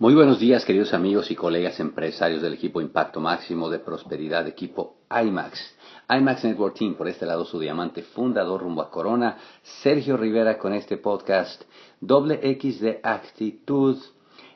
Muy 0.00 0.14
buenos 0.14 0.38
días, 0.38 0.64
queridos 0.64 0.94
amigos 0.94 1.28
y 1.32 1.34
colegas 1.34 1.80
empresarios 1.80 2.40
del 2.40 2.54
equipo 2.54 2.80
Impacto 2.80 3.18
Máximo 3.18 3.68
de 3.68 3.80
Prosperidad, 3.80 4.46
equipo 4.46 4.98
IMAX. 5.10 5.74
IMAX 6.08 6.44
Network 6.44 6.76
Team, 6.76 6.94
por 6.94 7.08
este 7.08 7.26
lado 7.26 7.44
su 7.44 7.58
diamante 7.58 8.04
fundador 8.04 8.60
rumbo 8.60 8.82
a 8.82 8.92
Corona, 8.92 9.38
Sergio 9.82 10.16
Rivera 10.16 10.56
con 10.56 10.72
este 10.72 10.98
podcast 10.98 11.64
Doble 12.00 12.38
X 12.40 12.80
de 12.80 13.00
Actitud 13.02 13.98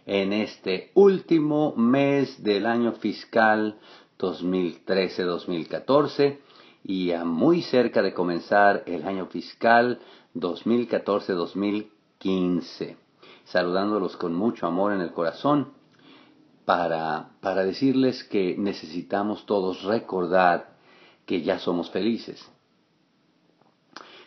en 0.06 0.32
este 0.32 0.92
último 0.94 1.74
mes 1.74 2.40
del 2.44 2.64
año 2.64 2.92
fiscal 2.92 3.80
2013-2014 4.20 6.38
y 6.84 7.10
a 7.10 7.24
muy 7.24 7.62
cerca 7.62 8.00
de 8.00 8.14
comenzar 8.14 8.84
el 8.86 9.08
año 9.08 9.26
fiscal 9.26 9.98
2014-2015 10.36 12.94
saludándolos 13.44 14.16
con 14.16 14.34
mucho 14.34 14.66
amor 14.66 14.92
en 14.92 15.00
el 15.00 15.12
corazón 15.12 15.72
para, 16.64 17.30
para 17.40 17.64
decirles 17.64 18.24
que 18.24 18.56
necesitamos 18.56 19.46
todos 19.46 19.82
recordar 19.82 20.76
que 21.26 21.42
ya 21.42 21.58
somos 21.58 21.90
felices. 21.90 22.44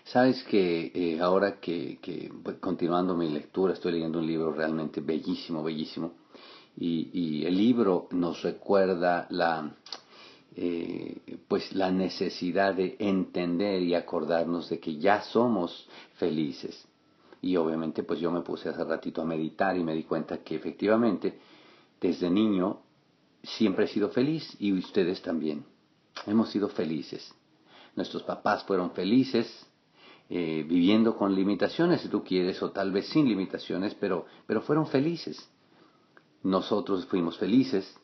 Sabes 0.03 0.43
que 0.43 0.91
eh, 0.93 1.19
ahora 1.19 1.59
que, 1.59 1.97
que, 2.01 2.31
continuando 2.59 3.15
mi 3.15 3.27
lectura, 3.29 3.73
estoy 3.73 3.93
leyendo 3.93 4.19
un 4.19 4.27
libro 4.27 4.51
realmente 4.51 5.01
bellísimo, 5.01 5.63
bellísimo, 5.63 6.13
y, 6.77 7.09
y 7.13 7.45
el 7.45 7.57
libro 7.57 8.07
nos 8.11 8.43
recuerda 8.43 9.25
la, 9.31 9.75
eh, 10.55 11.39
pues 11.47 11.73
la 11.73 11.91
necesidad 11.91 12.75
de 12.75 12.95
entender 12.99 13.81
y 13.81 13.93
acordarnos 13.93 14.69
de 14.69 14.79
que 14.79 14.97
ya 14.97 15.21
somos 15.21 15.87
felices. 16.13 16.87
Y 17.45 17.57
obviamente 17.57 18.01
pues 18.01 18.19
yo 18.19 18.31
me 18.31 18.41
puse 18.41 18.69
hace 18.69 18.83
ratito 18.83 19.21
a 19.21 19.25
meditar 19.25 19.77
y 19.77 19.83
me 19.83 19.93
di 19.93 20.01
cuenta 20.01 20.39
que 20.39 20.55
efectivamente 20.55 21.37
desde 22.01 22.27
niño 22.27 22.79
siempre 23.43 23.85
he 23.85 23.87
sido 23.87 24.09
feliz 24.09 24.57
y 24.57 24.73
ustedes 24.73 25.21
también. 25.21 25.63
Hemos 26.25 26.49
sido 26.49 26.69
felices. 26.69 27.31
Nuestros 27.95 28.23
papás 28.23 28.63
fueron 28.63 28.93
felices, 28.93 29.47
eh, 30.27 30.65
viviendo 30.67 31.15
con 31.15 31.35
limitaciones, 31.35 32.01
si 32.01 32.09
tú 32.09 32.23
quieres, 32.23 32.63
o 32.63 32.71
tal 32.71 32.91
vez 32.91 33.09
sin 33.09 33.29
limitaciones, 33.29 33.93
pero, 33.93 34.25
pero 34.47 34.61
fueron 34.61 34.87
felices. 34.87 35.37
Nosotros 36.41 37.05
fuimos 37.05 37.37
felices. 37.37 37.95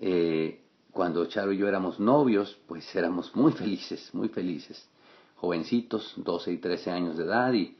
Eh, 0.00 0.64
cuando 0.90 1.24
Charo 1.26 1.52
y 1.52 1.58
yo 1.58 1.68
éramos 1.68 2.00
novios, 2.00 2.58
pues 2.66 2.96
éramos 2.96 3.32
muy 3.36 3.52
felices, 3.52 4.12
muy 4.12 4.28
felices. 4.28 4.88
Jovencitos, 5.36 6.14
12 6.16 6.50
y 6.50 6.58
13 6.58 6.90
años 6.90 7.16
de 7.16 7.22
edad, 7.22 7.52
y, 7.52 7.76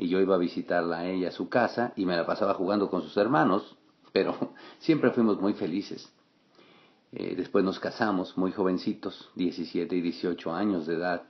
y 0.00 0.08
yo 0.08 0.18
iba 0.18 0.34
a 0.34 0.38
visitarla 0.38 1.00
a 1.00 1.06
ella 1.06 1.28
a 1.28 1.32
su 1.32 1.50
casa 1.50 1.92
y 1.94 2.06
me 2.06 2.16
la 2.16 2.24
pasaba 2.24 2.54
jugando 2.54 2.88
con 2.88 3.02
sus 3.02 3.14
hermanos, 3.18 3.76
pero 4.12 4.54
siempre 4.78 5.10
fuimos 5.10 5.38
muy 5.38 5.52
felices. 5.52 6.10
Eh, 7.12 7.34
después 7.36 7.62
nos 7.62 7.78
casamos 7.78 8.38
muy 8.38 8.50
jovencitos, 8.50 9.30
17 9.34 9.94
y 9.94 10.00
18 10.00 10.54
años 10.54 10.86
de 10.86 10.94
edad. 10.94 11.24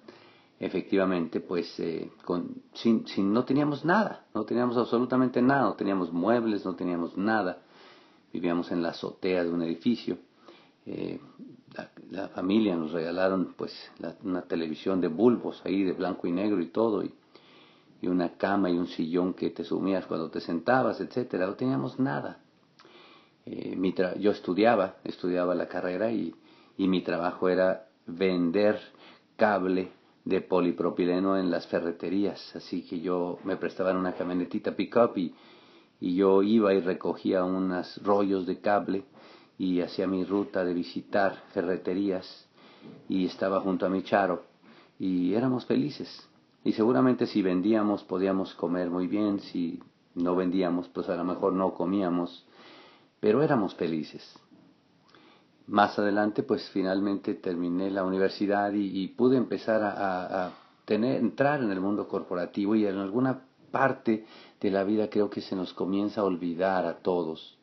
Efectivamente, 0.60 1.40
pues 1.40 1.80
eh, 1.80 2.12
con, 2.24 2.62
sin, 2.74 3.08
sin, 3.08 3.32
no 3.32 3.44
teníamos 3.44 3.84
nada, 3.84 4.26
no 4.34 4.44
teníamos 4.44 4.76
absolutamente 4.76 5.42
nada, 5.42 5.62
no 5.62 5.74
teníamos 5.74 6.12
muebles, 6.12 6.64
no 6.64 6.76
teníamos 6.76 7.16
nada. 7.16 7.62
Vivíamos 8.32 8.70
en 8.70 8.82
la 8.82 8.90
azotea 8.90 9.42
de 9.42 9.50
un 9.50 9.62
edificio. 9.62 10.16
Eh, 10.86 11.18
la, 12.10 12.28
familia 12.28 12.76
nos 12.76 12.92
regalaron 12.92 13.54
pues 13.56 13.72
una 14.22 14.42
televisión 14.42 15.00
de 15.00 15.08
bulbos 15.08 15.60
ahí 15.64 15.82
de 15.82 15.92
blanco 15.92 16.28
y 16.28 16.32
negro 16.32 16.60
y 16.60 16.66
todo 16.66 17.02
y 17.02 17.12
y 18.00 18.08
una 18.08 18.36
cama 18.36 18.70
y 18.70 18.78
un 18.78 18.86
sillón 18.86 19.34
que 19.34 19.50
te 19.50 19.64
sumías 19.64 20.06
cuando 20.06 20.30
te 20.30 20.40
sentabas, 20.40 21.00
etcétera. 21.00 21.46
No 21.46 21.54
teníamos 21.54 21.98
nada. 21.98 22.38
Eh, 23.46 23.76
yo 24.18 24.30
estudiaba, 24.30 24.96
estudiaba 25.04 25.54
la 25.54 25.66
carrera 25.66 26.10
y, 26.10 26.34
y 26.76 26.88
mi 26.88 27.02
trabajo 27.02 27.48
era 27.48 27.88
vender 28.06 28.78
cable 29.36 29.92
de 30.24 30.40
polipropileno 30.40 31.36
en 31.36 31.50
las 31.50 31.66
ferreterías. 31.66 32.54
Así 32.54 32.82
que 32.82 33.00
yo 33.00 33.38
me 33.44 33.56
prestaban 33.56 33.96
una 33.96 34.14
camionetita 34.14 34.76
pick-up 34.76 35.16
y, 35.16 35.34
y 36.00 36.14
yo 36.14 36.42
iba 36.42 36.72
y 36.74 36.80
recogía 36.80 37.44
unos 37.44 38.02
rollos 38.02 38.46
de 38.46 38.60
cable 38.60 39.04
y 39.58 39.80
hacía 39.80 40.06
mi 40.06 40.24
ruta 40.24 40.64
de 40.64 40.72
visitar 40.72 41.42
ferreterías 41.52 42.48
y 43.08 43.26
estaba 43.26 43.60
junto 43.60 43.84
a 43.84 43.90
mi 43.90 44.02
charo 44.02 44.44
y 44.98 45.34
éramos 45.34 45.66
felices. 45.66 46.29
Y 46.64 46.72
seguramente 46.72 47.26
si 47.26 47.42
vendíamos 47.42 48.04
podíamos 48.04 48.54
comer 48.54 48.90
muy 48.90 49.06
bien, 49.06 49.40
si 49.40 49.80
no 50.14 50.36
vendíamos 50.36 50.88
pues 50.88 51.08
a 51.08 51.16
lo 51.16 51.24
mejor 51.24 51.52
no 51.52 51.74
comíamos, 51.74 52.46
pero 53.18 53.42
éramos 53.42 53.74
felices. 53.74 54.22
Más 55.66 55.98
adelante 55.98 56.42
pues 56.42 56.68
finalmente 56.70 57.34
terminé 57.34 57.90
la 57.90 58.04
universidad 58.04 58.72
y, 58.72 59.08
pude 59.08 59.36
empezar 59.36 59.82
a, 59.82 60.46
a 60.46 60.52
tener, 60.84 61.20
entrar 61.20 61.62
en 61.62 61.70
el 61.70 61.80
mundo 61.80 62.08
corporativo 62.08 62.74
y 62.74 62.86
en 62.86 62.98
alguna 62.98 63.44
parte 63.70 64.26
de 64.60 64.70
la 64.70 64.84
vida 64.84 65.08
creo 65.08 65.30
que 65.30 65.40
se 65.40 65.54
nos 65.54 65.72
comienza 65.72 66.20
a 66.20 66.24
olvidar 66.24 66.84
a 66.86 66.98
todos 66.98 67.59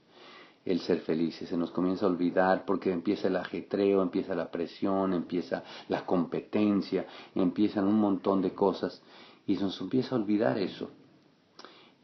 el 0.68 0.82
ser 0.82 1.00
felices, 1.00 1.48
se 1.48 1.56
nos 1.56 1.72
comienza 1.72 2.06
a 2.06 2.10
olvidar 2.10 2.66
porque 2.66 2.92
empieza 2.92 3.30
el 3.30 3.38
ajetreo, 3.38 4.02
empieza 4.02 4.36
la 4.36 4.52
presión, 4.52 5.14
empieza 5.14 5.64
la 5.88 6.06
competencia, 6.06 7.08
empiezan 7.34 7.88
un 7.88 7.98
montón 7.98 8.42
de 8.42 8.52
cosas 8.52 9.02
y 9.46 9.56
se 9.56 9.64
nos 9.64 9.80
empieza 9.80 10.14
a 10.14 10.20
olvidar 10.20 10.58
eso. 10.58 10.90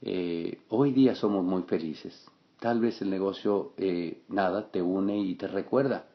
Eh, 0.01 0.61
hoy 0.69 0.93
día 0.93 1.13
somos 1.13 1.43
muy 1.43 1.63
felices. 1.63 2.25
Tal 2.61 2.79
vez 2.79 3.01
el 3.01 3.09
negocio, 3.09 3.73
eh, 3.75 4.21
nada, 4.29 4.71
te 4.71 4.81
une 4.81 5.19
y 5.19 5.35
te 5.35 5.49
recuerda. 5.49 6.07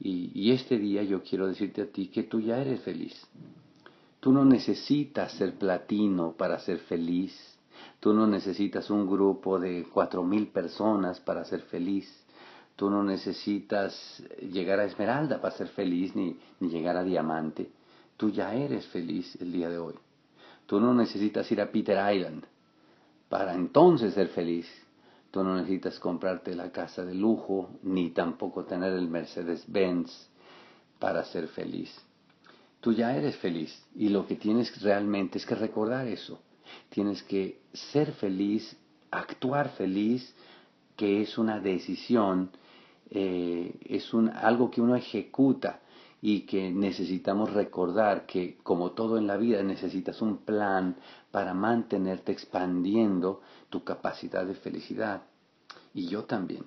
Y, 0.00 0.32
y 0.34 0.50
este 0.50 0.78
día 0.78 1.04
yo 1.04 1.22
quiero 1.22 1.46
decirte 1.46 1.82
a 1.82 1.92
ti 1.92 2.08
que 2.08 2.24
tú 2.24 2.40
ya 2.40 2.58
eres 2.58 2.80
feliz. 2.80 3.14
Tú 4.18 4.32
no 4.32 4.44
necesitas 4.44 5.32
ser 5.34 5.54
platino 5.54 6.32
para 6.32 6.58
ser 6.58 6.80
feliz 6.80 7.55
Tú 8.00 8.12
no 8.12 8.26
necesitas 8.26 8.90
un 8.90 9.08
grupo 9.08 9.58
de 9.58 9.86
cuatro 9.92 10.22
mil 10.22 10.48
personas 10.48 11.20
para 11.20 11.44
ser 11.44 11.62
feliz. 11.62 12.08
Tú 12.76 12.90
no 12.90 13.02
necesitas 13.02 14.22
llegar 14.40 14.80
a 14.80 14.84
Esmeralda 14.84 15.40
para 15.40 15.56
ser 15.56 15.68
feliz 15.68 16.14
ni, 16.14 16.38
ni 16.60 16.68
llegar 16.68 16.96
a 16.96 17.04
Diamante. 17.04 17.70
Tú 18.16 18.30
ya 18.30 18.54
eres 18.54 18.86
feliz 18.88 19.36
el 19.40 19.52
día 19.52 19.68
de 19.68 19.78
hoy. 19.78 19.94
Tú 20.66 20.80
no 20.80 20.92
necesitas 20.92 21.50
ir 21.52 21.60
a 21.60 21.70
Peter 21.70 21.98
Island 22.14 22.44
para 23.28 23.54
entonces 23.54 24.14
ser 24.14 24.28
feliz. 24.28 24.66
Tú 25.30 25.42
no 25.44 25.54
necesitas 25.56 25.98
comprarte 25.98 26.54
la 26.54 26.70
casa 26.70 27.04
de 27.04 27.14
lujo 27.14 27.70
ni 27.82 28.10
tampoco 28.10 28.64
tener 28.64 28.92
el 28.92 29.08
Mercedes 29.08 29.64
Benz 29.66 30.28
para 30.98 31.24
ser 31.24 31.48
feliz. 31.48 31.94
Tú 32.80 32.92
ya 32.92 33.16
eres 33.16 33.36
feliz 33.36 33.84
y 33.94 34.08
lo 34.08 34.26
que 34.26 34.36
tienes 34.36 34.80
realmente 34.80 35.38
es 35.38 35.46
que 35.46 35.54
recordar 35.54 36.06
eso. 36.06 36.40
Tienes 36.88 37.22
que 37.22 37.60
ser 37.72 38.12
feliz, 38.12 38.76
actuar 39.10 39.70
feliz, 39.70 40.34
que 40.96 41.22
es 41.22 41.38
una 41.38 41.60
decisión, 41.60 42.50
eh, 43.10 43.74
es 43.84 44.12
un, 44.14 44.28
algo 44.30 44.70
que 44.70 44.80
uno 44.80 44.96
ejecuta 44.96 45.80
y 46.22 46.40
que 46.40 46.70
necesitamos 46.70 47.52
recordar 47.52 48.26
que 48.26 48.56
como 48.62 48.92
todo 48.92 49.18
en 49.18 49.26
la 49.26 49.36
vida 49.36 49.62
necesitas 49.62 50.22
un 50.22 50.38
plan 50.38 50.96
para 51.30 51.54
mantenerte 51.54 52.32
expandiendo 52.32 53.42
tu 53.68 53.84
capacidad 53.84 54.44
de 54.44 54.54
felicidad. 54.54 55.22
Y 55.94 56.08
yo 56.08 56.24
también. 56.24 56.64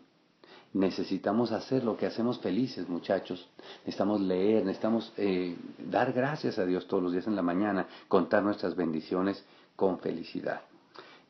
Necesitamos 0.71 1.51
hacer 1.51 1.83
lo 1.83 1.97
que 1.97 2.05
hacemos 2.05 2.39
felices, 2.39 2.87
muchachos. 2.87 3.49
Necesitamos 3.79 4.21
leer, 4.21 4.63
necesitamos 4.63 5.11
eh, 5.17 5.57
dar 5.89 6.13
gracias 6.13 6.59
a 6.59 6.65
Dios 6.65 6.87
todos 6.87 7.01
los 7.01 7.11
días 7.11 7.25
en 7.25 7.35
la 7.35 7.41
mañana, 7.41 7.87
contar 8.07 8.43
nuestras 8.43 8.75
bendiciones 8.75 9.43
con 9.79 9.97
felicidad. 9.99 10.59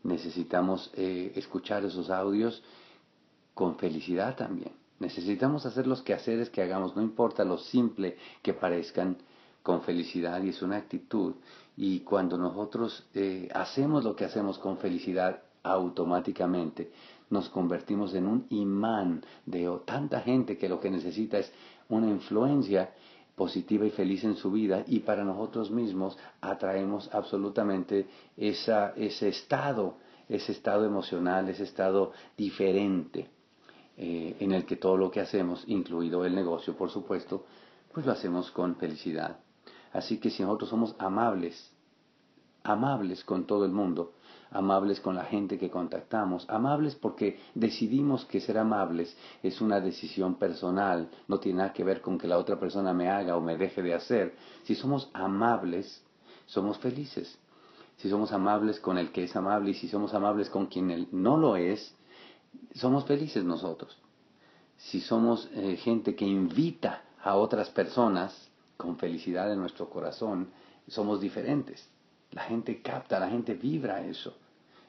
Necesitamos 0.01 0.89
eh, 0.95 1.33
escuchar 1.35 1.85
esos 1.85 2.09
audios 2.09 2.63
con 3.53 3.75
felicidad 3.77 4.35
también. 4.35 4.71
Necesitamos 4.97 5.67
hacer 5.67 5.85
los 5.85 6.01
quehaceres 6.01 6.49
que 6.49 6.63
hagamos, 6.63 6.95
no 6.95 7.03
importa 7.03 7.43
lo 7.43 7.59
simple 7.59 8.17
que 8.41 8.55
parezcan, 8.55 9.17
con 9.61 9.83
felicidad 9.83 10.41
y 10.41 10.49
es 10.49 10.63
una 10.63 10.77
actitud. 10.77 11.35
Y 11.77 11.99
cuando 11.99 12.39
nosotros 12.39 13.05
eh, 13.13 13.49
hacemos 13.53 14.03
lo 14.03 14.15
que 14.15 14.25
hacemos 14.25 14.57
con 14.57 14.79
felicidad, 14.79 15.43
automáticamente 15.61 16.91
nos 17.29 17.49
convertimos 17.49 18.15
en 18.15 18.25
un 18.25 18.47
imán 18.49 19.23
de 19.45 19.69
tanta 19.85 20.21
gente 20.21 20.57
que 20.57 20.69
lo 20.69 20.79
que 20.79 20.89
necesita 20.89 21.37
es 21.37 21.51
una 21.87 22.07
influencia 22.07 22.95
positiva 23.39 23.85
y 23.85 23.89
feliz 23.91 24.25
en 24.25 24.35
su 24.35 24.51
vida 24.51 24.83
y 24.85 24.99
para 24.99 25.23
nosotros 25.23 25.71
mismos 25.71 26.17
atraemos 26.41 27.09
absolutamente 27.13 28.05
ese 28.35 29.29
estado, 29.29 29.95
ese 30.27 30.51
estado 30.51 30.83
emocional, 30.83 31.47
ese 31.47 31.63
estado 31.63 32.11
diferente 32.35 33.29
eh, 33.95 34.35
en 34.41 34.51
el 34.51 34.65
que 34.65 34.75
todo 34.75 34.97
lo 34.97 35.09
que 35.09 35.21
hacemos, 35.21 35.63
incluido 35.67 36.25
el 36.25 36.35
negocio 36.35 36.75
por 36.75 36.89
supuesto, 36.89 37.45
pues 37.93 38.05
lo 38.05 38.11
hacemos 38.11 38.51
con 38.51 38.75
felicidad. 38.75 39.39
Así 39.93 40.17
que 40.17 40.31
si 40.31 40.43
nosotros 40.43 40.69
somos 40.69 40.93
amables, 40.99 41.71
amables 42.63 43.23
con 43.23 43.47
todo 43.47 43.63
el 43.63 43.71
mundo, 43.71 44.15
amables 44.51 44.99
con 44.99 45.15
la 45.15 45.25
gente 45.25 45.57
que 45.57 45.69
contactamos, 45.69 46.49
amables 46.49 46.95
porque 46.95 47.39
decidimos 47.53 48.25
que 48.25 48.41
ser 48.41 48.57
amables 48.57 49.15
es 49.43 49.61
una 49.61 49.79
decisión 49.79 50.35
personal, 50.35 51.09
no 51.27 51.39
tiene 51.39 51.59
nada 51.59 51.73
que 51.73 51.83
ver 51.83 52.01
con 52.01 52.17
que 52.17 52.27
la 52.27 52.37
otra 52.37 52.59
persona 52.59 52.93
me 52.93 53.09
haga 53.09 53.35
o 53.35 53.41
me 53.41 53.57
deje 53.57 53.81
de 53.81 53.93
hacer. 53.93 54.35
Si 54.63 54.75
somos 54.75 55.09
amables, 55.13 56.03
somos 56.47 56.77
felices. 56.79 57.37
Si 57.97 58.09
somos 58.09 58.31
amables 58.31 58.79
con 58.79 58.97
el 58.97 59.11
que 59.11 59.23
es 59.25 59.35
amable 59.35 59.71
y 59.71 59.73
si 59.73 59.87
somos 59.87 60.13
amables 60.13 60.49
con 60.49 60.67
quien 60.67 61.07
no 61.11 61.37
lo 61.37 61.55
es, 61.57 61.93
somos 62.73 63.05
felices 63.05 63.43
nosotros. 63.43 63.97
Si 64.77 65.01
somos 65.01 65.49
eh, 65.53 65.75
gente 65.75 66.15
que 66.15 66.25
invita 66.25 67.03
a 67.21 67.35
otras 67.35 67.69
personas 67.69 68.49
con 68.77 68.97
felicidad 68.97 69.51
en 69.51 69.59
nuestro 69.59 69.89
corazón, 69.89 70.49
somos 70.87 71.19
diferentes. 71.19 71.85
La 72.31 72.43
gente 72.43 72.81
capta, 72.81 73.19
la 73.19 73.29
gente 73.29 73.53
vibra 73.53 74.05
eso. 74.05 74.35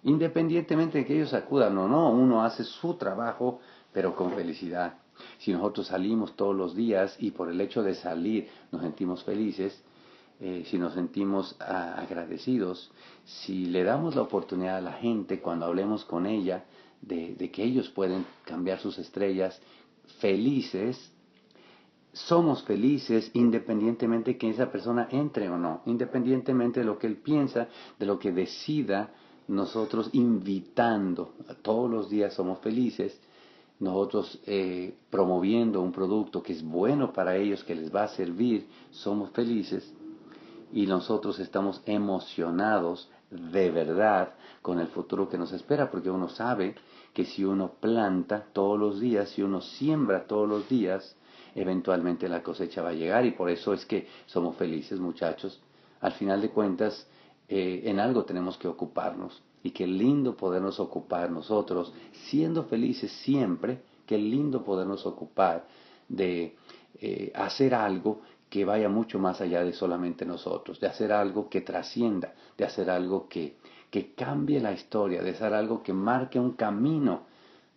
Independientemente 0.03 0.99
de 0.99 1.07
que 1.07 1.15
ellos 1.15 1.35
acudan 1.35 1.77
o 1.79 1.89
no, 1.89 2.11
uno 2.11 2.43
hace 2.43 2.65
su 2.65 2.95
trabajo, 2.95 3.61
pero 3.93 4.15
con 4.15 4.33
felicidad. 4.33 4.95
Si 5.39 5.53
nosotros 5.53 5.89
salimos 5.89 6.35
todos 6.37 6.57
los 6.57 6.75
días 6.75 7.17
y 7.19 7.31
por 7.31 7.51
el 7.51 7.61
hecho 7.61 7.83
de 7.83 7.95
salir 7.95 8.49
nos 8.73 8.83
sentimos 8.83 9.23
felices, 9.25 9.83
eh, 10.41 10.65
si 10.71 10.79
nos 10.79 10.95
sentimos 10.95 11.55
ah, 11.61 11.97
agradecidos, 11.99 12.91
si 13.25 13.67
le 13.67 13.85
damos 13.85 14.15
la 14.15 14.23
oportunidad 14.23 14.79
a 14.79 14.81
la 14.81 14.95
gente 14.95 15.41
cuando 15.41 15.67
hablemos 15.67 16.07
con 16.07 16.25
ella 16.25 16.65
de, 17.03 17.35
de 17.35 17.51
que 17.51 17.63
ellos 17.63 17.91
pueden 17.91 18.25
cambiar 18.45 18.79
sus 18.79 18.99
estrellas 18.99 19.61
felices, 20.19 21.13
somos 22.13 22.63
felices 22.65 23.31
independientemente 23.35 24.37
que 24.37 24.51
esa 24.51 24.71
persona 24.71 25.09
entre 25.11 25.49
o 25.49 25.57
no, 25.57 25.83
independientemente 25.87 26.81
de 26.81 26.87
lo 26.87 26.99
que 26.99 27.07
él 27.07 27.17
piensa, 27.17 27.69
de 27.99 28.07
lo 28.07 28.19
que 28.19 28.33
decida, 28.33 29.11
nosotros 29.49 30.11
invitando, 30.13 31.35
todos 31.63 31.91
los 31.91 32.11
días 32.11 32.35
somos 32.35 32.59
felices, 32.61 33.19
nosotros 33.81 34.41
eh, 34.47 34.95
promoviendo 35.09 35.81
un 35.81 35.93
producto 35.93 36.43
que 36.43 36.53
es 36.53 36.63
bueno 36.63 37.13
para 37.13 37.37
ellos, 37.37 37.65
que 37.65 37.75
les 37.75 37.95
va 37.95 38.05
a 38.05 38.09
servir, 38.09 38.67
somos 38.91 39.31
felices 39.31 39.93
y 40.73 40.87
nosotros 40.87 41.39
estamos 41.41 41.83
emocionados 41.87 43.11
de 43.31 43.71
verdad 43.71 44.35
con 44.63 44.79
el 44.81 44.89
futuro 44.89 45.29
que 45.29 45.39
nos 45.39 45.53
espera, 45.53 45.91
porque 45.91 46.11
uno 46.11 46.29
sabe 46.29 46.75
que 47.13 47.25
si 47.25 47.45
uno 47.45 47.73
planta 47.81 48.47
todos 48.53 48.79
los 48.79 49.01
días, 49.01 49.31
si 49.31 49.43
uno 49.43 49.61
siembra 49.61 50.27
todos 50.27 50.49
los 50.49 50.69
días, 50.69 51.17
eventualmente 51.55 52.29
la 52.29 52.43
cosecha 52.43 52.83
va 52.83 52.91
a 52.91 52.95
llegar 52.95 53.25
y 53.25 53.33
por 53.33 53.51
eso 53.51 53.73
es 53.73 53.85
que 53.87 54.07
somos 54.27 54.57
felices 54.57 55.01
muchachos. 55.01 55.61
Al 56.01 56.13
final 56.13 56.41
de 56.41 56.51
cuentas, 56.51 57.07
eh, 57.49 57.83
en 57.85 57.99
algo 57.99 58.25
tenemos 58.25 58.57
que 58.57 58.69
ocuparnos 58.69 59.43
y 59.63 59.71
qué 59.71 59.87
lindo 59.87 60.37
podernos 60.37 60.81
ocupar 60.81 61.31
nosotros, 61.31 61.93
siendo 62.29 62.65
felices 62.65 63.13
siempre, 63.25 63.83
qué 64.07 64.17
lindo 64.17 64.65
podernos 64.65 65.05
ocupar 65.07 65.67
de 66.09 66.57
eh, 67.01 67.33
hacer 67.35 67.75
algo 67.75 68.23
que 68.51 68.65
vaya 68.65 68.89
mucho 68.89 69.19
más 69.19 69.41
allá 69.41 69.65
de 69.65 69.73
solamente 69.73 70.27
nosotros, 70.27 70.81
de 70.81 70.89
hacer 70.89 71.13
algo 71.13 71.49
que 71.49 71.61
trascienda, 71.61 72.35
de 72.59 72.65
hacer 72.65 72.91
algo 72.91 73.29
que, 73.29 73.57
que 73.91 74.13
cambie 74.13 74.61
la 74.61 74.73
historia, 74.73 75.23
de 75.23 75.31
hacer 75.31 75.55
algo 75.55 75.83
que 75.83 75.93
marque 75.93 76.39
un 76.39 76.53
camino 76.53 77.23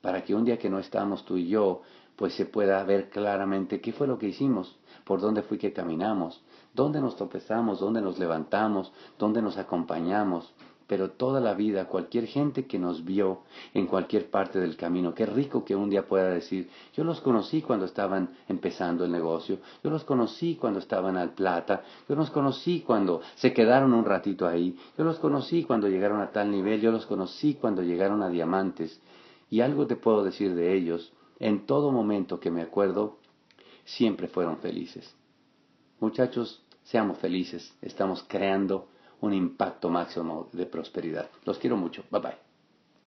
para 0.01 0.23
que 0.23 0.35
un 0.35 0.43
día 0.43 0.57
que 0.57 0.69
no 0.69 0.79
estamos 0.79 1.23
tú 1.25 1.37
y 1.37 1.47
yo, 1.47 1.83
pues 2.15 2.33
se 2.33 2.45
pueda 2.45 2.83
ver 2.83 3.09
claramente 3.09 3.81
qué 3.81 3.93
fue 3.93 4.07
lo 4.07 4.17
que 4.17 4.27
hicimos, 4.27 4.77
por 5.05 5.21
dónde 5.21 5.43
fue 5.43 5.57
que 5.57 5.73
caminamos, 5.73 6.43
dónde 6.73 6.99
nos 6.99 7.15
tropezamos, 7.15 7.79
dónde 7.79 8.01
nos 8.01 8.17
levantamos, 8.17 8.91
dónde 9.17 9.41
nos 9.41 9.57
acompañamos, 9.57 10.53
pero 10.87 11.11
toda 11.11 11.39
la 11.39 11.53
vida, 11.53 11.87
cualquier 11.87 12.27
gente 12.27 12.65
que 12.65 12.79
nos 12.79 13.05
vio 13.05 13.41
en 13.73 13.87
cualquier 13.87 14.29
parte 14.29 14.59
del 14.59 14.75
camino, 14.75 15.13
qué 15.13 15.25
rico 15.25 15.63
que 15.63 15.75
un 15.75 15.89
día 15.89 16.07
pueda 16.07 16.29
decir, 16.29 16.69
yo 16.93 17.03
los 17.03 17.21
conocí 17.21 17.61
cuando 17.61 17.85
estaban 17.85 18.29
empezando 18.47 19.05
el 19.05 19.11
negocio, 19.11 19.59
yo 19.83 19.89
los 19.89 20.03
conocí 20.03 20.55
cuando 20.55 20.79
estaban 20.79 21.17
al 21.17 21.33
plata, 21.33 21.83
yo 22.07 22.15
los 22.15 22.29
conocí 22.29 22.81
cuando 22.81 23.21
se 23.35 23.53
quedaron 23.53 23.93
un 23.93 24.05
ratito 24.05 24.47
ahí, 24.47 24.77
yo 24.97 25.03
los 25.03 25.19
conocí 25.19 25.63
cuando 25.63 25.87
llegaron 25.87 26.21
a 26.21 26.31
tal 26.31 26.51
nivel, 26.51 26.81
yo 26.81 26.91
los 26.91 27.05
conocí 27.05 27.55
cuando 27.55 27.81
llegaron 27.81 28.21
a 28.21 28.29
diamantes, 28.29 29.01
y 29.49 29.61
algo 29.61 29.87
te 29.87 29.95
puedo 29.95 30.23
decir 30.23 30.55
de 30.55 30.75
ellos, 30.75 31.13
en 31.39 31.65
todo 31.65 31.91
momento 31.91 32.39
que 32.39 32.51
me 32.51 32.61
acuerdo, 32.61 33.17
siempre 33.85 34.27
fueron 34.27 34.57
felices. 34.57 35.15
Muchachos, 35.99 36.61
seamos 36.83 37.17
felices, 37.19 37.73
estamos 37.81 38.23
creando 38.27 38.87
un 39.23 39.33
impacto 39.33 39.89
máximo 39.89 40.49
de 40.51 40.65
prosperidad. 40.65 41.29
Los 41.45 41.57
quiero 41.57 41.77
mucho. 41.77 42.03
Bye 42.11 42.21
bye. 42.21 42.52